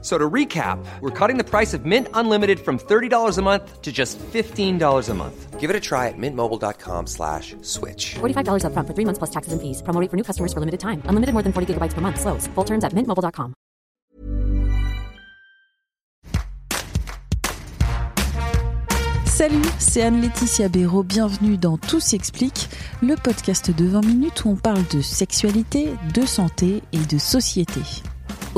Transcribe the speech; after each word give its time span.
So 0.00 0.16
to 0.16 0.30
recap, 0.30 0.78
we're 1.00 1.10
cutting 1.10 1.38
the 1.38 1.44
price 1.44 1.74
of 1.74 1.84
Mint 1.84 2.06
Unlimited 2.14 2.60
from 2.60 2.78
$30 2.78 3.36
a 3.36 3.42
month 3.42 3.82
to 3.82 3.90
just 3.90 4.16
$15 4.18 5.08
a 5.08 5.14
month. 5.14 5.58
Give 5.58 5.70
it 5.70 5.74
a 5.74 5.80
try 5.80 6.06
at 6.06 6.14
mintmobile.com 6.16 7.08
slash 7.08 7.56
switch. 7.62 8.14
$45 8.20 8.64
up 8.64 8.72
front 8.74 8.86
for 8.86 8.94
three 8.94 9.04
months 9.04 9.18
plus 9.18 9.30
taxes 9.30 9.52
and 9.52 9.60
fees. 9.60 9.82
Promo 9.82 10.00
rate 10.00 10.08
for 10.08 10.16
new 10.16 10.22
customers 10.22 10.52
for 10.52 10.60
limited 10.60 10.78
time. 10.78 11.02
Unlimited 11.06 11.32
more 11.32 11.42
than 11.42 11.52
40 11.52 11.74
gigabytes 11.74 11.94
per 11.94 12.00
month. 12.00 12.20
Slows. 12.20 12.46
Full 12.54 12.64
terms 12.64 12.84
at 12.84 12.92
mintmobile.com. 12.92 13.54
Salut, 19.26 19.62
c'est 19.78 20.02
Anne-Laetitia 20.02 20.68
Béraud. 20.68 21.04
Bienvenue 21.04 21.56
dans 21.56 21.76
Tout 21.76 22.00
s'explique, 22.00 22.68
le 23.02 23.14
podcast 23.14 23.70
de 23.70 23.84
20 23.86 24.04
minutes 24.04 24.44
où 24.44 24.50
on 24.50 24.56
parle 24.56 24.84
de 24.92 25.00
sexualité, 25.00 25.94
de 26.12 26.26
santé 26.26 26.82
et 26.92 26.98
de 26.98 27.18
société. 27.18 27.82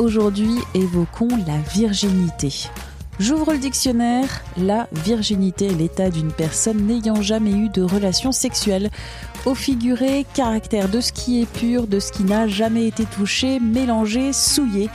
Aujourd'hui, 0.01 0.55
évoquons 0.73 1.29
la 1.47 1.59
virginité. 1.75 2.71
J'ouvre 3.19 3.53
le 3.53 3.59
dictionnaire. 3.59 4.41
La 4.57 4.89
virginité 5.05 5.67
est 5.67 5.75
l'état 5.75 6.09
d'une 6.09 6.33
personne 6.33 6.87
n'ayant 6.87 7.21
jamais 7.21 7.51
eu 7.51 7.69
de 7.69 7.83
relation 7.83 8.33
sexuelle. 8.33 8.89
Au 9.45 9.55
figuré, 9.55 10.25
caractère 10.33 10.89
de 10.89 11.03
ce 11.03 11.13
qui 11.13 11.43
est 11.43 11.53
pur, 11.53 11.87
de 11.87 12.01
ce 12.01 12.13
qui 12.13 12.25
n'a 12.25 12.49
jamais 12.49 12.87
été 12.87 13.05
touché, 13.05 13.61
mélangé, 13.61 14.33
souillé. 14.33 14.89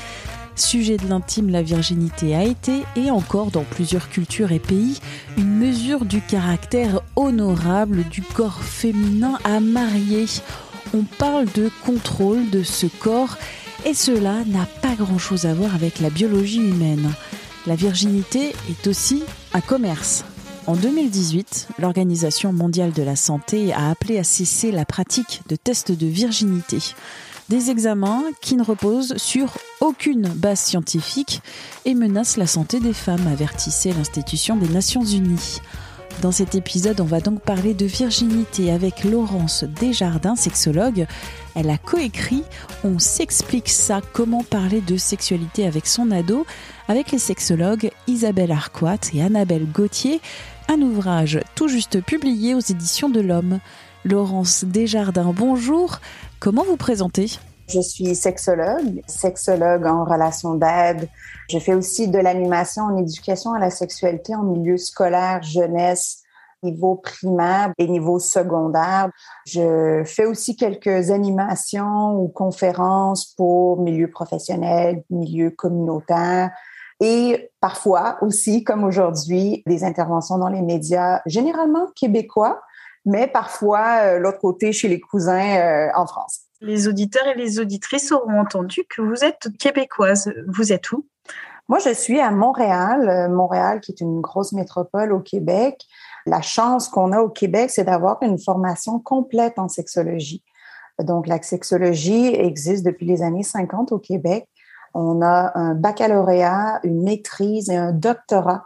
Sujet 0.56 0.98
de 0.98 1.08
l'intime, 1.08 1.52
la 1.52 1.62
virginité 1.62 2.36
a 2.36 2.44
été, 2.44 2.82
et 2.96 3.12
encore 3.12 3.52
dans 3.52 3.64
plusieurs 3.64 4.10
cultures 4.10 4.54
et 4.54 4.60
pays, 4.60 5.00
une 5.38 5.56
mesure 5.56 6.04
du 6.04 6.20
caractère 6.20 7.02
honorable 7.16 8.06
du 8.06 8.24
corps 8.24 8.64
féminin 8.64 9.38
à 9.44 9.60
marier. 9.60 10.26
On 10.96 11.04
parle 11.04 11.46
de 11.54 11.70
contrôle 11.86 12.50
de 12.50 12.64
ce 12.64 12.88
corps 12.88 13.38
et 13.86 13.94
cela 13.94 14.44
n'a 14.46 14.66
pas 14.82 14.96
grand-chose 14.96 15.46
à 15.46 15.54
voir 15.54 15.76
avec 15.76 16.00
la 16.00 16.10
biologie 16.10 16.58
humaine. 16.58 17.12
La 17.68 17.76
virginité 17.76 18.54
est 18.70 18.88
aussi 18.88 19.24
un 19.54 19.62
commerce. 19.62 20.26
En 20.68 20.76
2018, 20.76 21.68
l'Organisation 21.78 22.52
mondiale 22.52 22.92
de 22.92 23.04
la 23.04 23.16
santé 23.16 23.72
a 23.74 23.92
appelé 23.92 24.18
à 24.18 24.24
cesser 24.24 24.72
la 24.72 24.86
pratique 24.86 25.42
de 25.48 25.56
tests 25.56 25.92
de 25.92 26.08
virginité. 26.08 26.80
Des 27.50 27.70
examens 27.70 28.24
qui 28.42 28.56
ne 28.56 28.64
reposent 28.64 29.18
sur 29.18 29.60
aucune 29.80 30.28
base 30.30 30.62
scientifique 30.62 31.44
et 31.86 31.94
menacent 31.94 32.38
la 32.38 32.48
santé 32.48 32.80
des 32.80 32.94
femmes, 32.94 33.28
avertissait 33.28 33.94
l'institution 33.94 34.58
des 34.58 34.70
Nations 34.70 35.06
Unies. 35.06 35.60
Dans 36.22 36.32
cet 36.32 36.56
épisode, 36.56 37.02
on 37.02 37.06
va 37.06 37.20
donc 37.20 37.42
parler 37.42 37.74
de 37.74 37.86
virginité 37.86 38.72
avec 38.72 39.04
Laurence 39.04 39.64
Desjardins, 39.64 40.36
sexologue. 40.36 41.06
Elle 41.56 41.70
a 41.70 41.78
coécrit 41.78 42.44
On 42.84 43.00
s'explique 43.00 43.70
ça, 43.70 44.02
comment 44.14 44.44
parler 44.44 44.82
de 44.82 44.98
sexualité 44.98 45.68
avec 45.68 45.86
son 45.86 46.12
ado, 46.12 46.46
avec 46.88 47.12
les 47.12 47.20
sexologues 47.20 47.92
Isabelle 48.08 48.52
Arquat 48.52 48.98
et 49.14 49.22
Annabelle 49.22 49.68
Gauthier, 49.72 50.22
un 50.70 50.82
ouvrage 50.82 51.40
tout 51.54 51.68
juste 51.68 52.02
publié 52.02 52.56
aux 52.56 52.60
éditions 52.60 53.10
de 53.10 53.22
l'Homme. 53.22 53.60
Laurence 54.04 54.64
Desjardins, 54.64 55.34
bonjour. 55.36 56.00
Comment 56.40 56.64
vous 56.64 56.78
présentez? 56.78 57.32
Je 57.68 57.80
suis 57.80 58.16
sexologue, 58.16 59.02
sexologue 59.08 59.86
en 59.86 60.04
relation 60.04 60.56
d'aide. 60.56 61.10
Je 61.50 61.60
fais 61.60 61.74
aussi 61.74 62.08
de 62.08 62.20
l'animation 62.20 62.84
en 62.84 62.98
éducation 62.98 63.54
à 63.54 63.60
la 63.60 63.70
sexualité 63.70 64.36
en 64.36 64.44
milieu 64.44 64.78
scolaire, 64.78 65.42
jeunesse, 65.44 66.24
niveau 66.64 66.96
primaire 66.96 67.74
et 67.78 67.88
niveau 67.88 68.20
secondaire. 68.20 69.10
Je 69.46 70.04
fais 70.06 70.26
aussi 70.26 70.56
quelques 70.56 71.12
animations 71.12 72.20
ou 72.20 72.28
conférences 72.28 73.34
pour 73.38 73.82
milieu 73.82 74.10
professionnel, 74.10 75.04
milieu 75.10 75.52
communautaire 75.52 76.52
et 77.02 77.52
parfois 77.60 78.18
aussi, 78.22 78.64
comme 78.64 78.84
aujourd'hui, 78.84 79.64
des 79.66 79.84
interventions 79.84 80.38
dans 80.38 80.48
les 80.48 80.62
médias, 80.62 81.22
généralement 81.26 81.88
québécois, 81.96 82.62
mais 83.06 83.28
parfois 83.28 84.00
euh, 84.02 84.20
l'autre 84.20 84.40
côté 84.40 84.72
chez 84.72 84.88
les 84.88 85.00
cousins 85.00 85.58
euh, 85.58 85.90
en 85.96 86.08
France. 86.08 86.45
Les 86.66 86.88
auditeurs 86.88 87.28
et 87.28 87.36
les 87.36 87.60
auditrices 87.60 88.12
auront 88.12 88.40
entendu 88.40 88.86
que 88.90 89.04
vous 89.04 89.24
êtes 89.24 89.50
québécoise. 89.60 90.34
Vous 90.48 90.74
êtes 90.74 90.92
où? 90.92 91.06
Moi, 91.68 91.78
je 91.78 91.94
suis 91.94 92.20
à 92.20 92.32
Montréal, 92.32 93.08
euh, 93.08 93.30
Montréal 93.30 93.82
qui 93.82 93.92
est 93.92 94.02
une 94.02 94.20
grosse 94.20 94.52
métropole 94.52 95.14
au 95.14 95.20
Québec. 95.20 95.86
La 96.26 96.42
chance 96.42 96.88
qu'on 96.88 97.12
a 97.12 97.20
au 97.20 97.30
Québec, 97.30 97.70
c'est 97.70 97.84
d'avoir 97.84 98.18
une 98.24 98.40
formation 98.40 98.98
complète 98.98 99.60
en 99.60 99.68
sexologie. 99.68 100.44
Donc, 100.98 101.28
la 101.28 101.40
sexologie 101.40 102.34
existe 102.34 102.84
depuis 102.84 103.06
les 103.06 103.22
années 103.22 103.44
50 103.44 103.92
au 103.92 104.00
Québec. 104.00 104.50
On 104.96 105.22
a 105.22 105.52
un 105.54 105.76
baccalauréat, 105.76 106.80
une 106.84 107.04
maîtrise 107.04 107.70
et 107.70 107.76
un 107.76 107.92
doctorat 107.92 108.66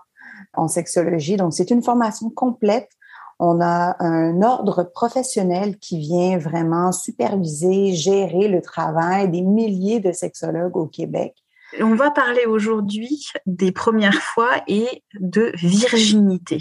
en 0.54 0.70
sexologie. 0.70 1.36
Donc, 1.36 1.54
c'est 1.54 1.70
une 1.70 1.84
formation 1.84 2.30
complète 2.30 2.92
on 3.40 3.62
a 3.62 3.96
un 4.00 4.42
ordre 4.42 4.84
professionnel 4.84 5.78
qui 5.78 6.00
vient 6.00 6.38
vraiment 6.38 6.92
superviser, 6.92 7.94
gérer 7.94 8.50
le 8.50 8.62
travail 8.62 9.30
des 9.30 9.42
milliers 9.42 10.02
de 10.02 10.12
sexologues 10.12 10.76
au 10.76 10.88
Québec. 10.88 11.36
On 11.80 11.96
va 11.96 12.10
parler 12.10 12.46
aujourd'hui 12.46 13.28
des 13.46 13.72
premières 13.72 14.22
fois 14.22 14.50
et 14.68 15.04
de 15.20 15.52
virginité. 15.56 16.58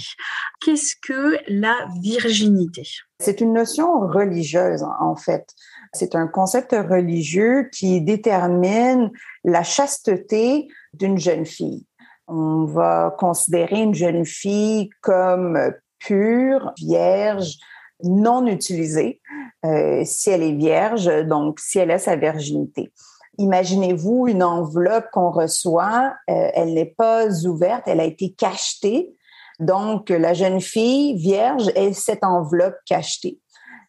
Qu'est-ce 0.61 0.94
que 1.03 1.38
la 1.49 1.75
virginité? 2.03 2.87
C'est 3.19 3.41
une 3.41 3.55
notion 3.55 4.00
religieuse 4.00 4.84
en 5.00 5.17
fait. 5.17 5.55
C'est 5.94 6.15
un 6.15 6.27
concept 6.27 6.72
religieux 6.72 7.71
qui 7.72 8.03
détermine 8.03 9.11
la 9.44 9.62
chasteté 9.62 10.69
d'une 10.93 11.19
jeune 11.19 11.47
fille. 11.47 11.87
On 12.27 12.67
va 12.67 13.17
considérer 13.19 13.81
une 13.81 13.94
jeune 13.94 14.27
fille 14.27 14.91
comme 15.00 15.59
pure, 15.99 16.73
vierge, 16.79 17.59
non 18.03 18.47
utilisée, 18.47 19.21
euh, 19.65 20.03
si 20.05 20.31
elle 20.31 20.43
est 20.43 20.53
vierge, 20.53 21.11
donc 21.27 21.61
si 21.61 21.79
elle 21.79 21.91
a 21.91 21.99
sa 21.99 22.17
virginité. 22.17 22.93
Imaginez-vous 23.39 24.29
une 24.29 24.43
enveloppe 24.43 25.07
qu'on 25.13 25.31
reçoit, 25.31 26.15
euh, 26.31 26.51
elle 26.55 26.75
n'est 26.75 26.95
pas 26.97 27.29
ouverte, 27.47 27.85
elle 27.87 28.01
a 28.01 28.05
été 28.05 28.33
cachetée. 28.33 29.15
Donc, 29.61 30.11
la 30.11 30.35
jeune 30.35 30.61
fille 30.61 31.17
vierge 31.17 31.69
est 31.75 31.93
cette 31.93 32.25
enveloppe 32.25 32.77
cachetée. 32.87 33.39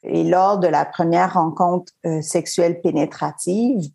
Et 0.04 0.24
lors 0.24 0.60
de 0.60 0.68
la 0.68 0.86
première 0.86 1.34
rencontre 1.34 1.92
euh, 2.06 2.22
sexuelle 2.22 2.82
pénétrative, 2.82 3.90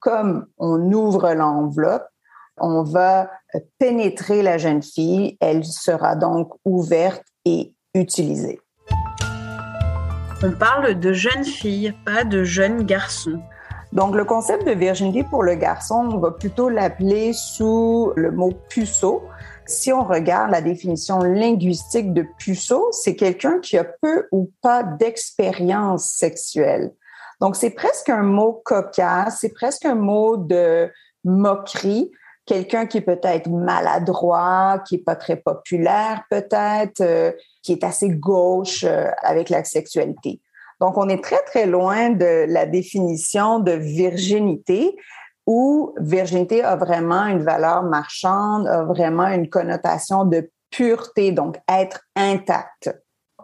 comme 0.00 0.46
on 0.58 0.92
ouvre 0.92 1.32
l'enveloppe, 1.32 2.06
on 2.58 2.82
va 2.82 3.30
pénétrer 3.78 4.42
la 4.42 4.58
jeune 4.58 4.82
fille, 4.82 5.36
elle 5.40 5.64
sera 5.64 6.14
donc 6.14 6.52
ouverte 6.64 7.24
et 7.44 7.74
utilisée. 7.94 8.60
On 10.42 10.52
parle 10.52 10.98
de 11.00 11.12
jeunes 11.12 11.44
filles, 11.44 11.94
pas 12.04 12.24
de 12.24 12.44
jeunes 12.44 12.82
garçons. 12.82 13.40
Donc, 13.92 14.16
le 14.16 14.24
concept 14.24 14.66
de 14.66 14.72
virginité 14.72 15.22
pour 15.22 15.44
le 15.44 15.54
garçon, 15.54 16.08
on 16.12 16.18
va 16.18 16.32
plutôt 16.32 16.68
l'appeler 16.68 17.32
sous 17.32 18.12
le 18.16 18.32
mot 18.32 18.52
puceau. 18.68 19.22
Si 19.66 19.92
on 19.92 20.02
regarde 20.02 20.50
la 20.50 20.60
définition 20.60 21.20
linguistique 21.20 22.12
de 22.12 22.26
puceau, 22.38 22.88
c'est 22.90 23.14
quelqu'un 23.14 23.60
qui 23.60 23.78
a 23.78 23.84
peu 23.84 24.26
ou 24.32 24.50
pas 24.60 24.82
d'expérience 24.82 26.10
sexuelle. 26.10 26.92
Donc, 27.40 27.54
c'est 27.56 27.70
presque 27.70 28.08
un 28.08 28.24
mot 28.24 28.60
cocasse, 28.64 29.38
c'est 29.40 29.54
presque 29.54 29.84
un 29.84 29.94
mot 29.94 30.36
de 30.36 30.90
moquerie 31.24 32.10
quelqu'un 32.46 32.86
qui 32.86 33.00
peut-être 33.00 33.48
maladroit, 33.48 34.82
qui 34.86 34.96
est 34.96 35.04
pas 35.04 35.16
très 35.16 35.36
populaire 35.36 36.22
peut-être, 36.30 37.00
euh, 37.00 37.32
qui 37.62 37.72
est 37.72 37.84
assez 37.84 38.10
gauche 38.10 38.84
euh, 38.84 39.06
avec 39.22 39.48
la 39.48 39.64
sexualité. 39.64 40.40
Donc, 40.80 40.98
on 40.98 41.08
est 41.08 41.22
très, 41.22 41.42
très 41.42 41.66
loin 41.66 42.10
de 42.10 42.46
la 42.48 42.66
définition 42.66 43.60
de 43.60 43.72
virginité 43.72 44.96
où 45.46 45.94
virginité 46.00 46.62
a 46.62 46.76
vraiment 46.76 47.26
une 47.26 47.42
valeur 47.42 47.82
marchande, 47.82 48.66
a 48.66 48.82
vraiment 48.84 49.28
une 49.28 49.48
connotation 49.48 50.24
de 50.24 50.50
pureté, 50.70 51.32
donc 51.32 51.56
être 51.68 52.00
intact 52.16 52.90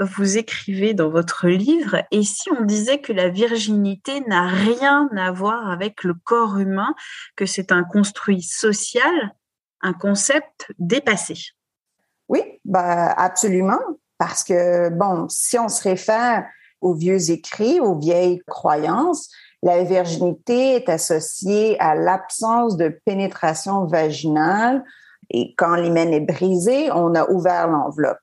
vous 0.00 0.38
écrivez 0.38 0.94
dans 0.94 1.10
votre 1.10 1.46
livre, 1.46 2.02
et 2.10 2.22
si 2.22 2.50
on 2.50 2.64
disait 2.64 3.00
que 3.00 3.12
la 3.12 3.28
virginité 3.28 4.20
n'a 4.22 4.48
rien 4.48 5.08
à 5.16 5.30
voir 5.30 5.70
avec 5.70 6.04
le 6.04 6.14
corps 6.14 6.58
humain, 6.58 6.94
que 7.36 7.46
c'est 7.46 7.70
un 7.70 7.84
construit 7.84 8.42
social, 8.42 9.34
un 9.82 9.92
concept 9.92 10.72
dépassé? 10.78 11.34
Oui, 12.28 12.40
bah, 12.64 13.12
absolument, 13.12 13.80
parce 14.18 14.42
que, 14.44 14.88
bon, 14.88 15.28
si 15.28 15.58
on 15.58 15.68
se 15.68 15.82
réfère 15.82 16.46
aux 16.80 16.94
vieux 16.94 17.30
écrits, 17.30 17.80
aux 17.80 17.98
vieilles 17.98 18.40
croyances, 18.46 19.28
La 19.62 19.84
virginité 19.84 20.76
est 20.76 20.88
associée 20.88 21.78
à 21.80 21.94
l'absence 21.94 22.76
de 22.76 22.88
pénétration 23.04 23.84
vaginale 23.84 24.82
et 25.28 25.54
quand 25.56 25.74
l'hymen 25.74 26.14
est 26.14 26.20
brisé, 26.20 26.90
on 26.92 27.14
a 27.14 27.28
ouvert 27.28 27.68
l'enveloppe. 27.68 28.18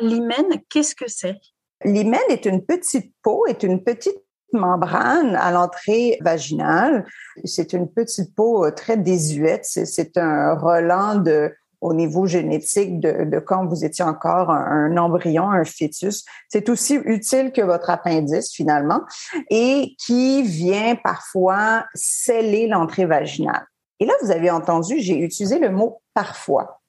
L'hymen, 0.00 0.60
qu'est-ce 0.70 0.94
que 0.94 1.08
c'est? 1.08 1.36
L'hymen 1.84 2.20
est 2.28 2.44
une 2.46 2.64
petite 2.64 3.12
peau, 3.22 3.46
est 3.46 3.62
une 3.62 3.82
petite 3.82 4.18
membrane 4.52 5.36
à 5.36 5.50
l'entrée 5.50 6.18
vaginale. 6.20 7.06
C'est 7.44 7.72
une 7.72 7.88
petite 7.90 8.34
peau 8.34 8.64
euh, 8.64 8.70
très 8.70 8.96
désuète. 8.96 9.64
C'est 9.64 10.16
un 10.16 10.54
relent 10.54 11.16
de, 11.16 11.52
au 11.80 11.94
niveau 11.94 12.26
génétique 12.26 13.00
de, 13.00 13.38
quand 13.38 13.66
vous 13.66 13.84
étiez 13.84 14.04
encore 14.04 14.50
un, 14.50 14.96
embryon, 14.96 15.50
un 15.50 15.64
fœtus. 15.64 16.24
C'est 16.48 16.68
aussi 16.68 16.94
utile 16.94 17.52
que 17.52 17.62
votre 17.62 17.90
appendice 17.90 18.52
finalement 18.52 19.02
et 19.50 19.94
qui 20.04 20.42
vient 20.42 20.96
parfois 20.96 21.84
sceller 21.94 22.66
l'entrée 22.66 23.06
vaginale. 23.06 23.66
Et 24.00 24.06
là, 24.06 24.12
vous 24.22 24.30
avez 24.30 24.50
entendu, 24.50 24.98
j'ai 24.98 25.18
utilisé 25.18 25.58
le 25.58 25.70
mot 25.70 26.00
parfois 26.14 26.80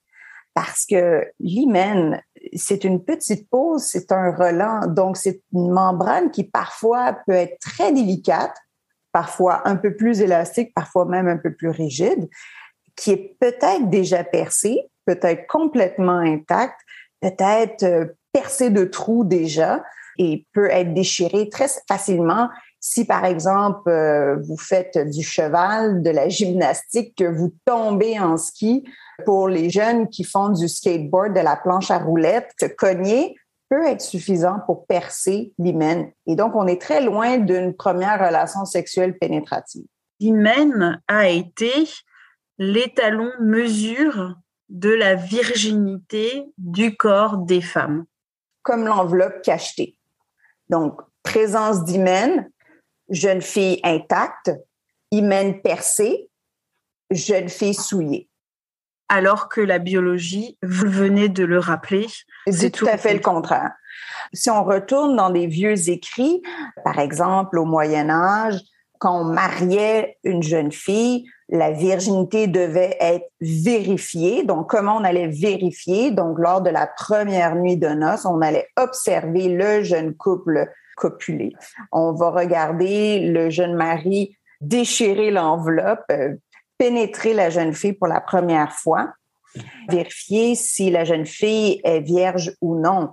parce 0.54 0.84
que 0.84 1.24
l'hymen, 1.38 2.20
c'est 2.54 2.84
une 2.84 3.04
petite 3.04 3.48
peau, 3.50 3.78
c'est 3.78 4.12
un 4.12 4.32
relent, 4.32 4.86
donc 4.86 5.16
c'est 5.16 5.42
une 5.52 5.70
membrane 5.70 6.30
qui 6.30 6.44
parfois 6.44 7.18
peut 7.26 7.32
être 7.32 7.58
très 7.60 7.92
délicate, 7.92 8.56
parfois 9.12 9.66
un 9.68 9.76
peu 9.76 9.94
plus 9.94 10.20
élastique, 10.20 10.72
parfois 10.74 11.04
même 11.04 11.28
un 11.28 11.36
peu 11.36 11.52
plus 11.52 11.68
rigide, 11.68 12.28
qui 12.96 13.12
est 13.12 13.36
peut-être 13.40 13.88
déjà 13.90 14.24
percée, 14.24 14.88
peut-être 15.06 15.46
complètement 15.46 16.18
intacte, 16.18 16.80
peut-être 17.20 17.82
euh, 17.82 18.06
percée 18.32 18.70
de 18.70 18.84
trous 18.84 19.24
déjà 19.24 19.82
et 20.18 20.46
peut 20.52 20.70
être 20.70 20.94
déchirée 20.94 21.48
très 21.48 21.66
facilement 21.88 22.48
si 22.80 23.04
par 23.04 23.26
exemple 23.26 23.90
euh, 23.90 24.36
vous 24.42 24.56
faites 24.56 24.98
du 25.10 25.22
cheval, 25.22 26.02
de 26.02 26.10
la 26.10 26.28
gymnastique, 26.28 27.14
que 27.16 27.24
vous 27.24 27.54
tombez 27.64 28.18
en 28.18 28.36
ski, 28.36 28.84
pour 29.24 29.48
les 29.48 29.68
jeunes 29.68 30.08
qui 30.08 30.24
font 30.24 30.48
du 30.48 30.66
skateboard, 30.66 31.34
de 31.34 31.40
la 31.40 31.56
planche 31.56 31.90
à 31.90 31.98
roulettes, 31.98 32.54
cogner 32.78 33.36
peut 33.68 33.86
être 33.86 34.00
suffisant 34.00 34.60
pour 34.66 34.86
percer 34.86 35.52
l'hymen. 35.58 36.10
Et 36.26 36.34
donc, 36.34 36.56
on 36.56 36.66
est 36.66 36.80
très 36.80 37.00
loin 37.00 37.38
d'une 37.38 37.74
première 37.74 38.18
relation 38.18 38.64
sexuelle 38.64 39.16
pénétrative. 39.16 39.84
L'hymen 40.18 41.00
a 41.06 41.28
été 41.28 41.72
l'étalon 42.58 43.30
mesure 43.40 44.34
de 44.68 44.90
la 44.90 45.14
virginité 45.14 46.46
du 46.58 46.96
corps 46.96 47.38
des 47.38 47.60
femmes. 47.60 48.04
Comme 48.62 48.86
l'enveloppe 48.86 49.42
cachetée. 49.42 49.96
Donc, 50.68 51.00
présence 51.22 51.84
d'hymen, 51.84 52.50
jeune 53.10 53.42
fille 53.42 53.80
intacte, 53.84 54.52
hymen 55.10 55.60
percé, 55.60 56.28
jeune 57.10 57.48
fille 57.48 57.74
souillée. 57.74 58.28
Alors 59.08 59.48
que 59.48 59.60
la 59.60 59.78
biologie, 59.78 60.56
vous 60.62 60.88
venez 60.88 61.28
de 61.28 61.44
le 61.44 61.58
rappeler, 61.58 62.06
c'est 62.48 62.70
tout, 62.70 62.86
à 62.86 62.96
fait 62.96 63.14
le 63.14 63.20
contraire. 63.20 63.72
Si 64.32 64.50
on 64.50 64.62
retourne 64.62 65.16
dans 65.16 65.30
des 65.30 65.48
vieux 65.48 65.90
écrits, 65.90 66.42
par 66.84 67.00
exemple 67.00 67.58
au 67.58 67.64
Moyen 67.64 68.08
Âge, 68.08 68.60
quand 69.00 69.22
on 69.22 69.24
mariait 69.24 70.18
une 70.22 70.42
jeune 70.42 70.70
fille, 70.70 71.26
la 71.48 71.72
virginité 71.72 72.46
devait 72.46 72.96
être 73.00 73.26
vérifiée. 73.40 74.44
Donc, 74.44 74.68
comment 74.68 74.98
on 74.98 75.04
allait 75.04 75.28
vérifier? 75.28 76.12
Donc, 76.12 76.38
lors 76.38 76.60
de 76.60 76.70
la 76.70 76.86
première 76.86 77.56
nuit 77.56 77.76
de 77.76 77.88
noces, 77.88 78.26
on 78.26 78.40
allait 78.42 78.68
observer 78.76 79.48
le 79.48 79.82
jeune 79.82 80.14
couple 80.14 80.68
On 81.92 82.12
va 82.12 82.30
regarder 82.30 83.20
le 83.20 83.50
jeune 83.50 83.74
mari 83.74 84.36
déchirer 84.60 85.30
l'enveloppe, 85.30 86.04
euh, 86.10 86.34
pénétrer 86.78 87.34
la 87.34 87.50
jeune 87.50 87.72
fille 87.72 87.92
pour 87.92 88.08
la 88.08 88.20
première 88.20 88.72
fois, 88.72 89.12
vérifier 89.88 90.54
si 90.54 90.90
la 90.90 91.04
jeune 91.04 91.26
fille 91.26 91.80
est 91.84 92.00
vierge 92.00 92.52
ou 92.60 92.78
non. 92.78 93.10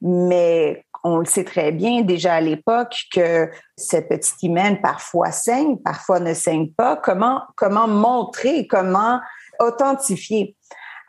Mais 0.00 0.84
on 1.02 1.18
le 1.18 1.24
sait 1.24 1.44
très 1.44 1.72
bien 1.72 2.02
déjà 2.02 2.34
à 2.34 2.40
l'époque 2.40 2.94
que 3.12 3.50
cette 3.76 4.08
petite 4.08 4.42
hymen 4.42 4.80
parfois 4.80 5.32
saigne, 5.32 5.76
parfois 5.78 6.20
ne 6.20 6.34
saigne 6.34 6.70
pas. 6.70 6.96
Comment 6.96 7.88
montrer, 7.88 8.66
comment 8.66 9.20
authentifier? 9.58 10.56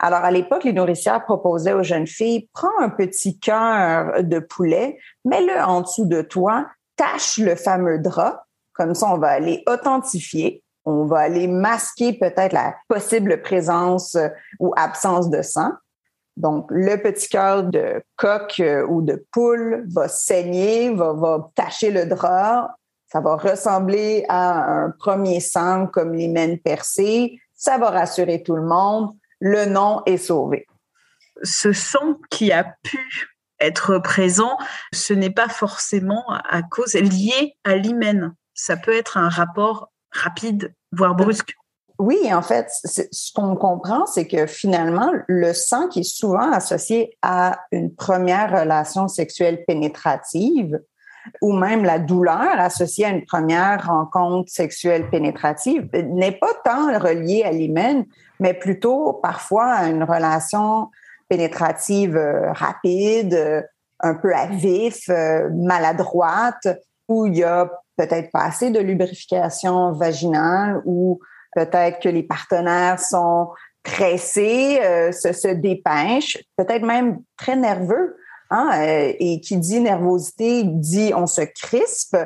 Alors, 0.04 0.24
à 0.24 0.32
l'époque, 0.32 0.64
les 0.64 0.72
nourricières 0.72 1.24
proposaient 1.24 1.74
aux 1.74 1.84
jeunes 1.84 2.08
filles, 2.08 2.48
prends 2.52 2.76
un 2.80 2.88
petit 2.88 3.38
cœur 3.38 4.24
de 4.24 4.40
poulet, 4.40 4.98
mets-le 5.24 5.62
en 5.62 5.82
dessous 5.82 6.06
de 6.06 6.22
toi, 6.22 6.66
tâche 6.96 7.38
le 7.38 7.54
fameux 7.54 8.00
drap. 8.00 8.44
Comme 8.72 8.96
ça, 8.96 9.06
on 9.14 9.18
va 9.18 9.28
aller 9.28 9.62
authentifier. 9.68 10.64
On 10.84 11.04
va 11.04 11.20
aller 11.20 11.46
masquer 11.46 12.14
peut-être 12.14 12.52
la 12.52 12.74
possible 12.88 13.40
présence 13.42 14.16
euh, 14.16 14.28
ou 14.58 14.74
absence 14.76 15.30
de 15.30 15.40
sang. 15.40 15.70
Donc, 16.36 16.66
le 16.70 16.96
petit 16.96 17.28
cœur 17.28 17.62
de 17.62 18.02
coq 18.16 18.58
euh, 18.58 18.84
ou 18.88 19.02
de 19.02 19.24
poule 19.30 19.86
va 19.88 20.08
saigner, 20.08 20.92
va, 20.92 21.12
va 21.12 21.48
tacher 21.54 21.92
le 21.92 22.06
drap. 22.06 22.74
Ça 23.06 23.20
va 23.20 23.36
ressembler 23.36 24.24
à 24.28 24.64
un 24.64 24.90
premier 24.90 25.38
sang 25.38 25.86
comme 25.86 26.14
l'hymen 26.14 26.58
percé. 26.58 27.38
Ça 27.54 27.78
va 27.78 27.90
rassurer 27.90 28.42
tout 28.42 28.56
le 28.56 28.62
monde 28.62 29.12
le 29.42 29.66
nom 29.66 30.02
est 30.06 30.18
sauvé. 30.18 30.66
Ce 31.42 31.72
sang 31.72 32.14
qui 32.30 32.52
a 32.52 32.62
pu 32.84 33.36
être 33.58 33.98
présent, 33.98 34.56
ce 34.94 35.12
n'est 35.12 35.30
pas 35.30 35.48
forcément 35.48 36.24
à 36.48 36.62
cause 36.62 36.94
lié 36.94 37.56
à 37.64 37.74
l'hymen. 37.74 38.34
Ça 38.54 38.76
peut 38.76 38.94
être 38.94 39.18
un 39.18 39.28
rapport 39.28 39.90
rapide, 40.12 40.72
voire 40.92 41.16
brusque. 41.16 41.54
Oui, 41.98 42.32
en 42.32 42.42
fait, 42.42 42.68
ce 42.84 43.32
qu'on 43.34 43.56
comprend, 43.56 44.06
c'est 44.06 44.28
que 44.28 44.46
finalement, 44.46 45.10
le 45.26 45.52
sang 45.52 45.88
qui 45.88 46.00
est 46.00 46.16
souvent 46.16 46.52
associé 46.52 47.16
à 47.22 47.58
une 47.72 47.92
première 47.92 48.60
relation 48.60 49.08
sexuelle 49.08 49.64
pénétrative, 49.66 50.80
ou 51.40 51.52
même 51.52 51.84
la 51.84 51.98
douleur 51.98 52.58
associée 52.58 53.06
à 53.06 53.10
une 53.10 53.24
première 53.24 53.86
rencontre 53.86 54.50
sexuelle 54.50 55.08
pénétrative 55.10 55.88
n'est 55.92 56.38
pas 56.38 56.52
tant 56.64 56.86
reliée 56.98 57.42
à 57.44 57.52
l'hymen, 57.52 58.06
mais 58.42 58.54
plutôt 58.54 59.12
parfois 59.22 59.84
une 59.84 60.02
relation 60.02 60.90
pénétrative 61.28 62.16
euh, 62.16 62.52
rapide, 62.52 63.34
euh, 63.34 63.62
un 64.00 64.14
peu 64.14 64.34
à 64.34 64.46
vif, 64.46 65.08
euh, 65.08 65.48
maladroite, 65.54 66.66
où 67.08 67.26
il 67.26 67.36
y 67.36 67.44
a 67.44 67.70
peut-être 67.96 68.32
pas 68.32 68.42
assez 68.42 68.70
de 68.70 68.80
lubrification 68.80 69.92
vaginale 69.92 70.82
ou 70.84 71.20
peut-être 71.54 72.00
que 72.00 72.08
les 72.08 72.24
partenaires 72.24 72.98
sont 72.98 73.50
pressés, 73.84 74.80
se, 75.12 75.32
se 75.32 75.48
dépêchent, 75.48 76.38
peut-être 76.56 76.84
même 76.84 77.18
très 77.36 77.56
nerveux. 77.56 78.16
Hein, 78.50 78.82
et 79.18 79.40
qui 79.40 79.56
dit 79.56 79.80
nervosité 79.80 80.62
dit 80.64 81.12
on 81.16 81.26
se 81.26 81.40
crispe 81.40 82.18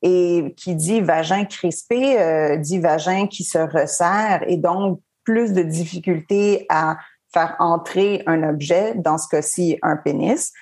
et 0.00 0.54
qui 0.56 0.74
dit 0.74 1.02
vagin 1.02 1.44
crispé 1.44 2.56
dit 2.58 2.78
vagin 2.78 3.26
qui 3.26 3.44
se 3.44 3.58
resserre 3.58 4.44
et 4.46 4.56
donc 4.56 5.00
plus 5.24 5.52
de 5.52 5.62
difficultés 5.62 6.66
à 6.68 6.96
faire 7.32 7.56
entrer 7.58 8.22
un 8.26 8.48
objet, 8.48 8.94
dans 8.94 9.18
ce 9.18 9.28
cas-ci 9.28 9.78
un 9.82 9.96
pénis. 9.96 10.52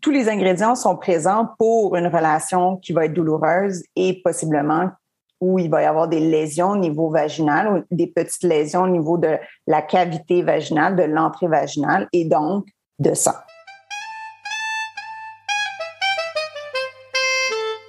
Tous 0.00 0.10
les 0.10 0.28
ingrédients 0.28 0.74
sont 0.74 0.96
présents 0.96 1.48
pour 1.58 1.94
une 1.96 2.06
relation 2.06 2.78
qui 2.78 2.92
va 2.92 3.04
être 3.04 3.14
douloureuse 3.14 3.82
et 3.94 4.20
possiblement 4.24 4.90
où 5.40 5.58
il 5.58 5.68
va 5.68 5.82
y 5.82 5.86
avoir 5.86 6.08
des 6.08 6.20
lésions 6.20 6.70
au 6.70 6.76
niveau 6.76 7.10
vaginal 7.10 7.84
des 7.90 8.06
petites 8.06 8.44
lésions 8.44 8.82
au 8.82 8.88
niveau 8.88 9.18
de 9.18 9.36
la 9.66 9.82
cavité 9.82 10.42
vaginale, 10.42 10.96
de 10.96 11.02
l'entrée 11.02 11.48
vaginale 11.48 12.08
et 12.12 12.24
donc 12.24 12.66
de 12.98 13.12
sang. 13.12 13.34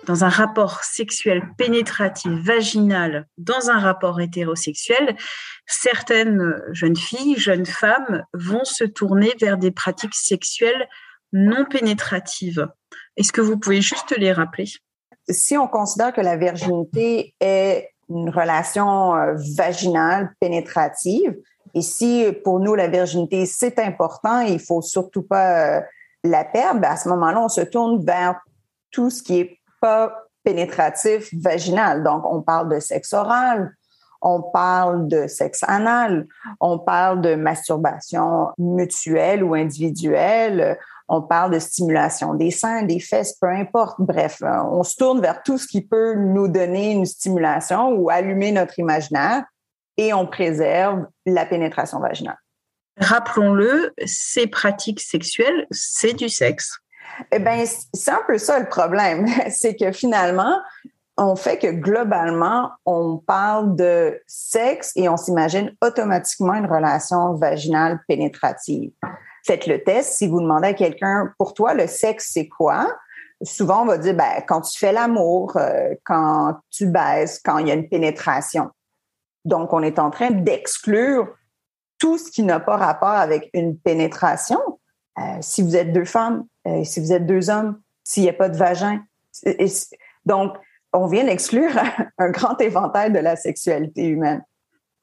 Dans 0.05 0.23
un 0.23 0.29
rapport 0.29 0.83
sexuel 0.83 1.43
pénétratif 1.57 2.31
vaginal, 2.31 3.27
dans 3.37 3.69
un 3.69 3.79
rapport 3.79 4.19
hétérosexuel, 4.19 5.15
certaines 5.65 6.61
jeunes 6.71 6.95
filles, 6.95 7.37
jeunes 7.37 7.65
femmes 7.65 8.23
vont 8.33 8.65
se 8.65 8.83
tourner 8.83 9.33
vers 9.39 9.57
des 9.57 9.71
pratiques 9.71 10.15
sexuelles 10.15 10.87
non 11.31 11.65
pénétratives. 11.65 12.67
Est-ce 13.17 13.31
que 13.31 13.41
vous 13.41 13.57
pouvez 13.57 13.81
juste 13.81 14.15
les 14.17 14.31
rappeler? 14.31 14.65
Si 15.29 15.57
on 15.57 15.67
considère 15.67 16.13
que 16.13 16.21
la 16.21 16.35
virginité 16.35 17.33
est 17.39 17.89
une 18.09 18.29
relation 18.29 19.15
euh, 19.15 19.33
vaginale 19.57 20.33
pénétrative, 20.39 21.35
et 21.73 21.81
si 21.81 22.27
pour 22.43 22.59
nous 22.59 22.75
la 22.75 22.87
virginité 22.87 23.45
c'est 23.45 23.79
important, 23.79 24.41
il 24.41 24.59
faut 24.59 24.81
surtout 24.81 25.23
pas 25.23 25.77
euh, 25.77 25.81
la 26.23 26.43
perdre, 26.43 26.81
ben, 26.81 26.91
à 26.91 26.97
ce 26.97 27.09
moment-là 27.09 27.41
on 27.41 27.49
se 27.49 27.61
tourne 27.61 28.05
vers 28.05 28.39
tout 28.91 29.09
ce 29.09 29.23
qui 29.23 29.39
est 29.39 29.59
pas 29.83 30.29
pénétratif 30.45 31.29
vaginal. 31.33 32.03
Donc, 32.03 32.23
on 32.25 32.41
parle 32.41 32.73
de 32.73 32.79
sexe 32.79 33.11
oral, 33.11 33.75
on 34.21 34.41
parle 34.41 35.09
de 35.09 35.27
sexe 35.27 35.59
anal, 35.67 36.25
on 36.61 36.79
parle 36.79 37.19
de 37.19 37.35
masturbation 37.35 38.47
mutuelle 38.57 39.43
ou 39.43 39.53
individuelle, 39.53 40.79
on 41.09 41.21
parle 41.21 41.51
de 41.51 41.59
stimulation 41.59 42.33
des 42.33 42.49
seins, 42.49 42.83
des 42.83 43.01
fesses, 43.01 43.33
peu 43.33 43.49
importe. 43.49 43.97
Bref, 43.99 44.41
on 44.41 44.83
se 44.83 44.95
tourne 44.95 45.19
vers 45.19 45.43
tout 45.43 45.57
ce 45.57 45.67
qui 45.67 45.81
peut 45.81 46.15
nous 46.15 46.47
donner 46.47 46.91
une 46.91 47.05
stimulation 47.05 47.89
ou 47.89 48.09
allumer 48.09 48.53
notre 48.53 48.79
imaginaire 48.79 49.43
et 49.97 50.13
on 50.13 50.25
préserve 50.25 51.07
la 51.25 51.45
pénétration 51.45 51.99
vaginale. 51.99 52.39
Rappelons-le, 52.97 53.93
ces 54.05 54.47
pratiques 54.47 55.01
sexuelles, 55.01 55.67
c'est 55.71 56.13
du 56.13 56.29
sexe. 56.29 56.77
Eh 57.31 57.39
bien, 57.39 57.63
c'est 57.93 58.11
un 58.11 58.21
peu 58.27 58.37
ça 58.37 58.59
le 58.59 58.67
problème. 58.67 59.27
C'est 59.49 59.75
que 59.75 59.91
finalement, 59.91 60.59
on 61.17 61.35
fait 61.35 61.57
que 61.57 61.67
globalement, 61.67 62.71
on 62.85 63.17
parle 63.17 63.75
de 63.75 64.19
sexe 64.25 64.91
et 64.95 65.07
on 65.09 65.17
s'imagine 65.17 65.75
automatiquement 65.81 66.55
une 66.55 66.65
relation 66.65 67.35
vaginale 67.35 67.99
pénétrative. 68.07 68.91
Faites 69.45 69.67
le 69.67 69.83
test. 69.83 70.13
Si 70.13 70.27
vous 70.27 70.41
demandez 70.41 70.69
à 70.69 70.73
quelqu'un, 70.73 71.33
pour 71.37 71.53
toi, 71.53 71.73
le 71.73 71.85
sexe, 71.85 72.31
c'est 72.33 72.47
quoi? 72.47 72.87
Souvent, 73.43 73.83
on 73.83 73.85
va 73.85 73.97
dire, 73.97 74.15
ben, 74.15 74.41
quand 74.47 74.61
tu 74.61 74.79
fais 74.79 74.93
l'amour, 74.93 75.57
euh, 75.57 75.93
quand 76.05 76.57
tu 76.71 76.87
baises, 76.87 77.39
quand 77.43 77.57
il 77.57 77.67
y 77.67 77.71
a 77.71 77.75
une 77.75 77.89
pénétration. 77.89 78.69
Donc, 79.43 79.73
on 79.73 79.83
est 79.83 79.99
en 79.99 80.09
train 80.09 80.31
d'exclure 80.31 81.27
tout 81.99 82.17
ce 82.17 82.31
qui 82.31 82.43
n'a 82.43 82.59
pas 82.59 82.77
rapport 82.77 83.09
avec 83.09 83.49
une 83.53 83.77
pénétration. 83.77 84.59
Euh, 85.19 85.37
si 85.41 85.61
vous 85.61 85.75
êtes 85.75 85.93
deux 85.93 86.05
femmes, 86.05 86.45
euh, 86.67 86.83
si 86.83 86.99
vous 86.99 87.11
êtes 87.11 87.25
deux 87.25 87.49
hommes, 87.49 87.79
s'il 88.03 88.23
n'y 88.23 88.29
a 88.29 88.33
pas 88.33 88.49
de 88.49 88.57
vagin. 88.57 89.03
donc, 90.25 90.55
on 90.91 91.07
vient 91.07 91.23
d'exclure 91.23 91.71
un 92.17 92.29
grand 92.29 92.59
éventail 92.61 93.11
de 93.11 93.19
la 93.19 93.35
sexualité 93.35 94.05
humaine. 94.05 94.43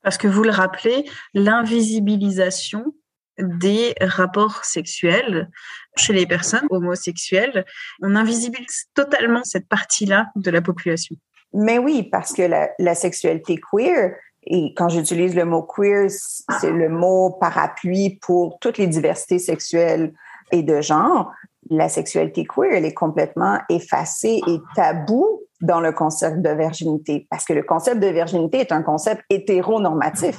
Parce 0.03 0.19
que 0.19 0.29
vous 0.29 0.43
le 0.43 0.51
rappelez, 0.51 1.05
l'invisibilisation 1.35 2.95
des 3.39 3.95
rapports 4.01 4.65
sexuels 4.65 5.49
chez 5.97 6.13
les 6.13 6.27
personnes 6.27 6.67
homosexuelles, 6.71 7.65
on 8.03 8.17
invisibilise 8.17 8.87
totalement 8.95 9.45
cette 9.45 9.69
partie-là 9.69 10.27
de 10.37 10.51
la 10.51 10.61
population. 10.61 11.17
Mais 11.53 11.79
oui, 11.79 12.09
parce 12.11 12.33
que 12.33 12.43
la, 12.43 12.71
la 12.79 12.95
sexualité 12.95 13.59
queer, 13.73 14.15
et 14.53 14.75
quand 14.75 14.89
j'utilise 14.89 15.37
le 15.37 15.45
mot 15.45 15.63
queer, 15.63 16.11
c'est 16.11 16.73
le 16.73 16.89
mot 16.89 17.31
parapluie 17.41 18.19
pour 18.21 18.59
toutes 18.59 18.79
les 18.79 18.89
diversités 18.89 19.39
sexuelles 19.39 20.13
et 20.51 20.65
de 20.65 20.81
genre. 20.81 21.31
La 21.71 21.89
sexualité 21.89 22.45
queer, 22.45 22.73
elle 22.73 22.85
est 22.85 22.93
complètement 22.93 23.61
effacée 23.69 24.41
et 24.49 24.59
taboue 24.75 25.43
dans 25.61 25.81
le 25.81 25.93
concept 25.93 26.43
de 26.43 26.51
virginité, 26.51 27.29
parce 27.31 27.45
que 27.45 27.53
le 27.53 27.63
concept 27.63 28.01
de 28.01 28.09
virginité 28.09 28.59
est 28.59 28.73
un 28.73 28.83
concept 28.83 29.23
hétéronormatif. 29.31 30.37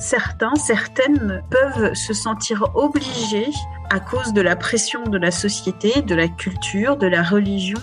Certains, 0.00 0.56
certaines 0.56 1.44
peuvent 1.48 1.94
se 1.94 2.12
sentir 2.12 2.72
obligés, 2.74 3.50
à 3.90 4.00
cause 4.00 4.32
de 4.32 4.40
la 4.40 4.56
pression 4.56 5.04
de 5.04 5.18
la 5.18 5.30
société, 5.30 6.02
de 6.02 6.14
la 6.14 6.28
culture, 6.28 6.96
de 6.96 7.06
la 7.06 7.22
religion, 7.22 7.80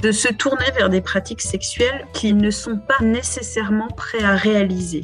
de 0.00 0.12
se 0.12 0.32
tourner 0.32 0.70
vers 0.76 0.90
des 0.90 1.00
pratiques 1.00 1.40
sexuelles 1.42 2.06
qu'ils 2.12 2.36
ne 2.36 2.50
sont 2.50 2.78
pas 2.78 3.02
nécessairement 3.02 3.88
prêts 3.88 4.22
à 4.22 4.34
réaliser. 4.34 5.02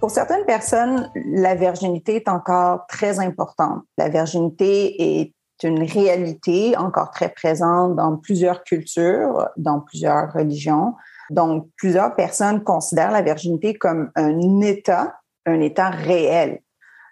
Pour 0.00 0.10
certaines 0.10 0.44
personnes, 0.44 1.10
la 1.14 1.54
virginité 1.54 2.16
est 2.16 2.28
encore 2.28 2.86
très 2.86 3.18
importante. 3.18 3.82
La 3.96 4.08
virginité 4.08 5.20
est 5.20 5.32
une 5.64 5.82
réalité 5.82 6.76
encore 6.76 7.10
très 7.10 7.30
présente 7.30 7.96
dans 7.96 8.16
plusieurs 8.16 8.62
cultures, 8.62 9.48
dans 9.56 9.80
plusieurs 9.80 10.32
religions. 10.32 10.94
Donc, 11.30 11.68
plusieurs 11.76 12.14
personnes 12.14 12.62
considèrent 12.62 13.10
la 13.10 13.22
virginité 13.22 13.74
comme 13.74 14.10
un 14.14 14.60
état, 14.60 15.16
un 15.46 15.60
état 15.60 15.90
réel. 15.90 16.60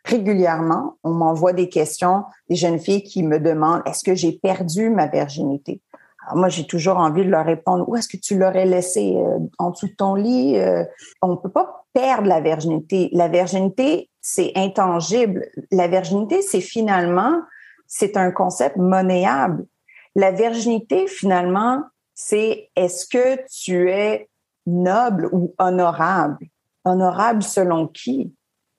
Régulièrement, 0.06 0.98
on 1.02 1.10
m'envoie 1.10 1.52
des 1.52 1.68
questions, 1.68 2.24
des 2.48 2.54
jeunes 2.54 2.78
filles 2.78 3.02
qui 3.02 3.24
me 3.24 3.40
demandent 3.40 3.82
est-ce 3.86 4.04
que 4.04 4.14
j'ai 4.14 4.32
perdu 4.32 4.88
ma 4.88 5.08
virginité? 5.08 5.82
Alors 6.24 6.36
Moi, 6.36 6.48
j'ai 6.48 6.66
toujours 6.66 6.98
envie 6.98 7.24
de 7.24 7.30
leur 7.30 7.44
répondre 7.44 7.88
où 7.88 7.96
est-ce 7.96 8.08
que 8.08 8.16
tu 8.16 8.38
l'aurais 8.38 8.66
laissé 8.66 9.16
euh, 9.16 9.38
en 9.58 9.70
dessous 9.70 9.88
de 9.88 9.94
ton 9.94 10.14
lit 10.14 10.58
euh, 10.58 10.84
On 11.22 11.28
ne 11.28 11.36
peut 11.36 11.50
pas 11.50 11.84
perdre 11.92 12.28
la 12.28 12.40
virginité. 12.40 13.08
La 13.12 13.26
virginité, 13.26 14.08
c'est 14.20 14.52
intangible. 14.54 15.44
La 15.72 15.88
virginité, 15.88 16.40
c'est 16.40 16.60
finalement 16.60 17.42
c'est 17.86 18.16
un 18.16 18.30
concept 18.30 18.76
monnayable. 18.76 19.66
La 20.14 20.30
virginité, 20.30 21.06
finalement, 21.06 21.82
c'est 22.14 22.70
est-ce 22.76 23.06
que 23.06 23.40
tu 23.50 23.90
es 23.90 24.28
noble 24.66 25.28
ou 25.32 25.54
honorable? 25.58 26.46
Honorable 26.84 27.42
selon 27.42 27.88
qui? 27.88 28.34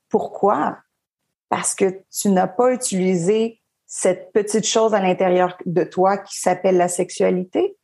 Pourquoi? 0.10 0.77
Parce 1.50 1.75
que 1.75 2.01
tu 2.12 2.30
n'as 2.30 2.48
pas 2.48 2.72
utilisé 2.74 3.62
cette 3.86 4.32
petite 4.34 4.66
chose 4.66 4.94
à 4.94 5.01
l'intérieur 5.01 5.58
de 5.66 5.84
toi 5.84 6.18
qui 6.18 6.39
s'appelle 6.39 6.77
la 6.77 6.89
sexualité. 6.89 7.77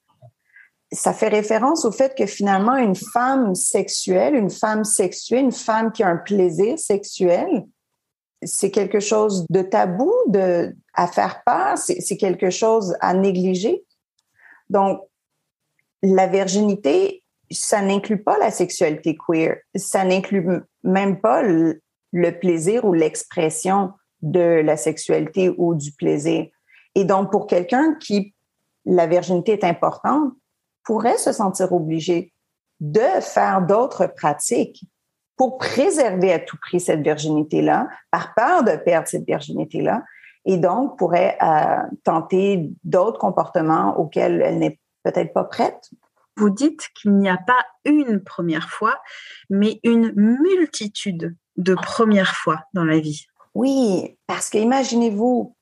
Ça 0.92 1.14
fait 1.14 1.30
référence 1.30 1.86
au 1.86 1.92
fait 1.92 2.14
que 2.16 2.26
finalement, 2.26 2.76
une 2.76 2.96
femme 2.96 3.56
sexuelle, 3.56 4.36
une 4.36 4.50
femme 4.50 4.84
sexuée, 4.84 5.40
une 5.40 5.54
femme 5.54 5.92
qui 5.92 6.04
a 6.04 6.10
un 6.10 6.18
plaisir 6.18 6.78
sexuel, 6.78 7.66
c'est 8.46 8.72
quelque 8.72 9.00
chose 9.00 9.46
de 9.50 9.62
tabou, 9.62 10.12
de, 10.28 10.76
à 10.94 11.08
faire 11.08 11.44
part, 11.44 11.78
c'est 11.78 12.18
quelque 12.18 12.50
chose 12.50 12.96
à 13.00 13.14
négliger. 13.14 13.84
Donc, 14.70 15.02
la 16.02 16.28
virginité, 16.28 17.24
ça 17.50 17.82
n'inclut 17.82 18.22
pas 18.22 18.38
la 18.38 18.52
sexualité 18.52 19.16
queer, 19.16 19.58
ça 19.76 20.04
n'inclut 20.04 20.46
même 20.84 21.22
pas 21.22 21.44
plaisir 22.40 22.86
ou 22.86 22.94
l'expression 22.94 23.92
de 24.22 24.62
la 24.64 24.78
sexualité 24.78 25.54
ou 25.58 25.76
du 25.76 25.92
plaisir. 25.92 26.48
Et 26.96 27.04
donc, 27.04 27.32
pour 27.32 27.48
quelqu'un 27.48 27.96
qui, 27.96 28.34
la 28.86 29.08
virginité 29.08 29.54
est 29.54 29.64
importante, 29.64 30.34
pourrait 30.84 31.18
se 31.18 31.32
sentir 31.32 31.74
obligé 31.74 32.34
de 32.80 33.22
faire 33.22 33.62
d'autres 33.62 34.08
pratiques 34.08 34.86
pour 35.36 35.58
préserver 35.58 36.32
à 36.32 36.40
tout 36.40 36.58
prix 36.62 36.80
cette 36.80 37.02
virginité-là, 37.02 37.90
par 38.12 38.34
peur 38.36 38.64
de 38.64 38.76
perdre 38.76 39.08
cette 39.08 39.26
virginité-là, 39.26 40.04
et 40.46 40.58
donc 40.58 40.98
pourrait 40.98 41.38
euh, 41.42 41.82
tenter 42.04 42.70
d'autres 42.84 43.20
comportements 43.20 43.98
auxquels 44.00 44.42
elle 44.42 44.60
n'est 44.60 44.80
peut-être 45.04 45.34
pas 45.34 45.46
prête. 45.46 45.90
Vous 46.38 46.50
dites 46.50 46.90
qu'il 46.96 47.16
n'y 47.18 47.30
a 47.30 47.38
pas 47.38 47.66
une 47.86 48.22
première 48.24 48.70
fois, 48.70 49.00
mais 49.50 49.80
une 49.84 50.12
multitude 50.16 51.36
de 51.58 51.76
premières 51.76 52.36
fois 52.36 52.62
dans 52.74 52.86
la 52.86 53.00
vie. 53.00 53.26
Oui, 53.54 54.18
parce 54.28 54.50
que 54.50 54.58
imaginez-vous 54.58 55.56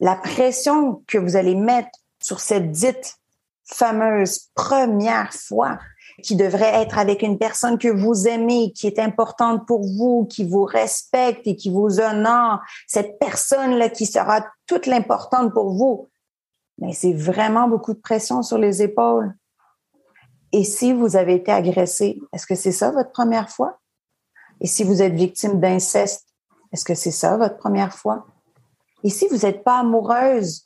la 0.00 0.16
pression 0.16 1.02
que 1.06 1.18
vous 1.18 1.36
allez 1.36 1.54
mettre 1.54 1.90
sur 2.22 2.40
cette 2.40 2.70
dite 2.70 3.16
fameuse 3.64 4.48
première 4.54 5.32
fois 5.32 5.78
qui 6.22 6.36
devrait 6.36 6.82
être 6.82 6.98
avec 6.98 7.22
une 7.22 7.38
personne 7.38 7.78
que 7.78 7.88
vous 7.88 8.28
aimez, 8.28 8.72
qui 8.72 8.86
est 8.86 8.98
importante 8.98 9.66
pour 9.66 9.82
vous, 9.82 10.26
qui 10.30 10.44
vous 10.44 10.64
respecte 10.64 11.46
et 11.46 11.56
qui 11.56 11.70
vous 11.70 12.00
honore, 12.00 12.60
cette 12.86 13.18
personne-là 13.18 13.88
qui 13.88 14.06
sera 14.06 14.46
toute 14.66 14.86
l'importante 14.86 15.52
pour 15.54 15.72
vous. 15.72 16.10
Mais 16.78 16.92
c'est 16.92 17.14
vraiment 17.14 17.68
beaucoup 17.68 17.94
de 17.94 17.98
pression 17.98 18.42
sur 18.42 18.58
les 18.58 18.82
épaules. 18.82 19.34
Et 20.52 20.64
si 20.64 20.92
vous 20.92 21.16
avez 21.16 21.36
été 21.36 21.50
agressé, 21.50 22.20
est-ce 22.32 22.46
que 22.46 22.54
c'est 22.54 22.72
ça 22.72 22.90
votre 22.90 23.10
première 23.10 23.48
fois? 23.48 23.78
Et 24.62 24.68
si 24.68 24.84
vous 24.84 25.02
êtes 25.02 25.12
victime 25.12 25.58
d'inceste, 25.60 26.24
est-ce 26.72 26.84
que 26.84 26.94
c'est 26.94 27.10
ça 27.10 27.36
votre 27.36 27.56
première 27.56 27.92
fois? 27.92 28.24
Et 29.02 29.10
si 29.10 29.26
vous 29.26 29.38
n'êtes 29.38 29.64
pas 29.64 29.80
amoureuse, 29.80 30.64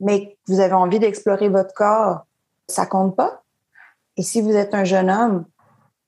mais 0.00 0.36
vous 0.48 0.58
avez 0.58 0.74
envie 0.74 0.98
d'explorer 0.98 1.48
votre 1.48 1.72
corps, 1.72 2.26
ça 2.66 2.86
compte 2.86 3.14
pas? 3.14 3.42
Et 4.16 4.22
si 4.22 4.40
vous 4.40 4.50
êtes 4.50 4.74
un 4.74 4.82
jeune 4.82 5.08
homme 5.08 5.44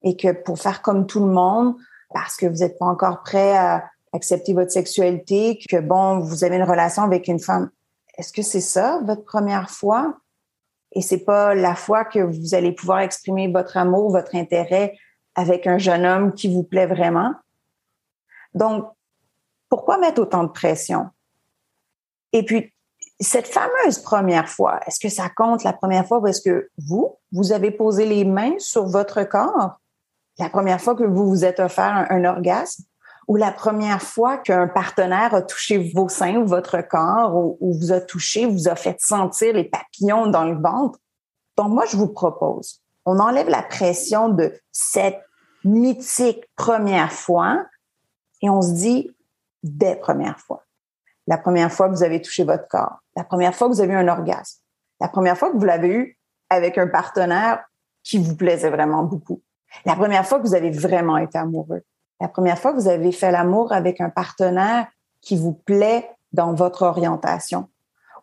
et 0.02 0.16
que 0.16 0.32
pour 0.32 0.58
faire 0.58 0.82
comme 0.82 1.06
tout 1.06 1.20
le 1.20 1.32
monde, 1.32 1.76
parce 2.12 2.36
que 2.36 2.46
vous 2.46 2.58
n'êtes 2.58 2.76
pas 2.76 2.86
encore 2.86 3.22
prêt 3.22 3.56
à 3.56 3.84
accepter 4.12 4.52
votre 4.52 4.72
sexualité, 4.72 5.60
que 5.70 5.78
bon, 5.78 6.18
vous 6.18 6.42
avez 6.42 6.56
une 6.56 6.64
relation 6.64 7.04
avec 7.04 7.28
une 7.28 7.38
femme, 7.38 7.70
est-ce 8.18 8.32
que 8.32 8.42
c'est 8.42 8.60
ça 8.60 9.00
votre 9.04 9.24
première 9.24 9.70
fois? 9.70 10.16
Et 10.90 11.00
c'est 11.02 11.24
pas 11.24 11.54
la 11.54 11.76
fois 11.76 12.04
que 12.04 12.18
vous 12.18 12.54
allez 12.54 12.72
pouvoir 12.72 12.98
exprimer 12.98 13.50
votre 13.50 13.76
amour, 13.76 14.10
votre 14.10 14.34
intérêt 14.34 14.98
avec 15.34 15.66
un 15.66 15.78
jeune 15.78 16.04
homme 16.04 16.34
qui 16.34 16.52
vous 16.52 16.62
plaît 16.62 16.86
vraiment. 16.86 17.34
Donc, 18.54 18.86
pourquoi 19.68 19.98
mettre 19.98 20.20
autant 20.20 20.44
de 20.44 20.50
pression? 20.50 21.08
Et 22.32 22.44
puis, 22.44 22.72
cette 23.20 23.46
fameuse 23.46 23.98
première 23.98 24.48
fois, 24.48 24.80
est-ce 24.86 25.00
que 25.00 25.08
ça 25.08 25.28
compte 25.28 25.64
la 25.64 25.72
première 25.72 26.06
fois 26.06 26.20
parce 26.20 26.40
que 26.40 26.70
vous, 26.76 27.16
vous 27.30 27.52
avez 27.52 27.70
posé 27.70 28.04
les 28.04 28.24
mains 28.24 28.58
sur 28.58 28.86
votre 28.86 29.22
corps 29.24 29.78
la 30.38 30.48
première 30.48 30.80
fois 30.80 30.94
que 30.94 31.04
vous 31.04 31.28
vous 31.28 31.44
êtes 31.44 31.60
offert 31.60 32.06
un, 32.10 32.24
orgasme 32.24 32.84
ou 33.28 33.36
la 33.36 33.52
première 33.52 34.02
fois 34.02 34.38
qu'un 34.38 34.66
partenaire 34.66 35.34
a 35.34 35.42
touché 35.42 35.92
vos 35.94 36.08
seins 36.08 36.36
ou 36.36 36.46
votre 36.46 36.80
corps 36.80 37.36
ou, 37.36 37.56
ou, 37.60 37.74
vous 37.74 37.92
a 37.92 38.00
touché, 38.00 38.46
vous 38.46 38.68
a 38.68 38.74
fait 38.74 39.00
sentir 39.00 39.54
les 39.54 39.64
papillons 39.64 40.26
dans 40.26 40.44
le 40.44 40.60
ventre? 40.60 40.98
Donc, 41.56 41.68
moi, 41.68 41.84
je 41.86 41.96
vous 41.96 42.08
propose, 42.08 42.81
on 43.04 43.18
enlève 43.18 43.48
la 43.48 43.62
pression 43.62 44.28
de 44.28 44.52
cette 44.70 45.22
mythique 45.64 46.44
première 46.56 47.12
fois 47.12 47.64
et 48.40 48.50
on 48.50 48.62
se 48.62 48.72
dit 48.72 49.16
des 49.62 49.96
premières 49.96 50.38
fois. 50.40 50.64
La 51.26 51.38
première 51.38 51.72
fois 51.72 51.88
que 51.88 51.94
vous 51.94 52.02
avez 52.02 52.20
touché 52.20 52.44
votre 52.44 52.66
corps, 52.68 52.98
la 53.16 53.24
première 53.24 53.54
fois 53.54 53.68
que 53.68 53.74
vous 53.74 53.80
avez 53.80 53.92
eu 53.92 53.96
un 53.96 54.08
orgasme, 54.08 54.60
la 55.00 55.08
première 55.08 55.38
fois 55.38 55.50
que 55.50 55.56
vous 55.56 55.64
l'avez 55.64 55.88
eu 55.88 56.18
avec 56.50 56.78
un 56.78 56.88
partenaire 56.88 57.64
qui 58.02 58.18
vous 58.18 58.36
plaisait 58.36 58.70
vraiment 58.70 59.04
beaucoup, 59.04 59.40
la 59.84 59.94
première 59.94 60.26
fois 60.26 60.38
que 60.38 60.46
vous 60.46 60.54
avez 60.54 60.70
vraiment 60.70 61.16
été 61.16 61.38
amoureux, 61.38 61.82
la 62.20 62.28
première 62.28 62.58
fois 62.58 62.72
que 62.72 62.78
vous 62.78 62.88
avez 62.88 63.12
fait 63.12 63.30
l'amour 63.30 63.72
avec 63.72 64.00
un 64.00 64.10
partenaire 64.10 64.86
qui 65.20 65.36
vous 65.36 65.52
plaît 65.52 66.10
dans 66.32 66.54
votre 66.54 66.82
orientation, 66.82 67.68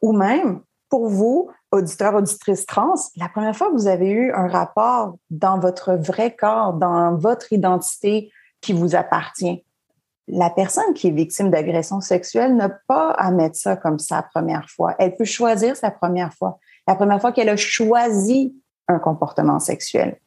ou 0.01 0.11
même 0.11 0.61
pour 0.89 1.07
vous, 1.07 1.49
auditeurs, 1.71 2.15
auditrices 2.15 2.65
trans, 2.65 2.95
la 3.15 3.29
première 3.29 3.55
fois 3.55 3.69
que 3.69 3.75
vous 3.75 3.87
avez 3.87 4.09
eu 4.09 4.31
un 4.33 4.47
rapport 4.47 5.15
dans 5.29 5.59
votre 5.59 5.93
vrai 5.93 6.35
corps, 6.35 6.73
dans 6.73 7.15
votre 7.15 7.53
identité 7.53 8.31
qui 8.61 8.73
vous 8.73 8.95
appartient. 8.95 9.63
La 10.27 10.49
personne 10.49 10.93
qui 10.93 11.07
est 11.07 11.11
victime 11.11 11.49
d'agression 11.49 12.01
sexuelle 12.01 12.55
n'a 12.55 12.69
pas 12.69 13.11
à 13.11 13.31
mettre 13.31 13.55
ça 13.55 13.75
comme 13.75 13.97
sa 13.97 14.21
première 14.21 14.69
fois. 14.69 14.95
Elle 14.99 15.15
peut 15.15 15.25
choisir 15.25 15.75
sa 15.75 15.89
première 15.89 16.33
fois. 16.33 16.59
La 16.87 16.95
première 16.95 17.21
fois 17.21 17.31
qu'elle 17.31 17.49
a 17.49 17.57
choisi 17.57 18.55
un 18.87 18.99
comportement 18.99 19.59
sexuel. 19.59 20.19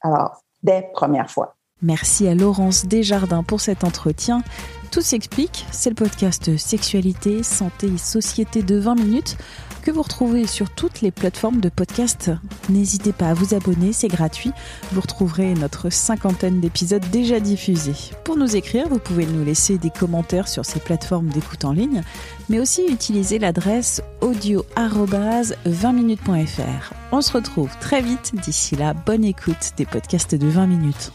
Alors, 0.00 0.42
dès 0.62 0.90
première 0.94 1.30
fois. 1.30 1.56
Merci 1.80 2.26
à 2.26 2.34
Laurence 2.34 2.86
Desjardins 2.86 3.44
pour 3.44 3.60
cet 3.60 3.84
entretien. 3.84 4.42
Tout 4.90 5.02
s'explique, 5.02 5.66
c'est 5.70 5.90
le 5.90 5.94
podcast 5.94 6.56
Sexualité, 6.56 7.42
Santé 7.42 7.86
et 7.86 7.98
Société 7.98 8.62
de 8.62 8.78
20 8.78 8.94
minutes 8.96 9.36
vous 9.90 10.02
retrouvez 10.02 10.46
sur 10.46 10.70
toutes 10.70 11.00
les 11.00 11.10
plateformes 11.10 11.60
de 11.60 11.68
podcast. 11.68 12.30
N'hésitez 12.68 13.12
pas 13.12 13.30
à 13.30 13.34
vous 13.34 13.54
abonner, 13.54 13.92
c'est 13.92 14.08
gratuit. 14.08 14.52
Vous 14.92 15.00
retrouverez 15.00 15.54
notre 15.54 15.90
cinquantaine 15.90 16.60
d'épisodes 16.60 17.04
déjà 17.10 17.40
diffusés. 17.40 18.14
Pour 18.24 18.36
nous 18.36 18.56
écrire, 18.56 18.88
vous 18.88 18.98
pouvez 18.98 19.26
nous 19.26 19.44
laisser 19.44 19.78
des 19.78 19.90
commentaires 19.90 20.48
sur 20.48 20.64
ces 20.64 20.80
plateformes 20.80 21.28
d'écoute 21.28 21.64
en 21.64 21.72
ligne, 21.72 22.02
mais 22.48 22.60
aussi 22.60 22.86
utiliser 22.86 23.38
l'adresse 23.38 24.02
audio-20minutes.fr. 24.20 26.94
On 27.12 27.20
se 27.20 27.32
retrouve 27.32 27.70
très 27.80 28.02
vite. 28.02 28.32
D'ici 28.34 28.76
là, 28.76 28.94
bonne 28.94 29.24
écoute 29.24 29.72
des 29.76 29.86
podcasts 29.86 30.34
de 30.34 30.48
20 30.48 30.66
minutes. 30.66 31.12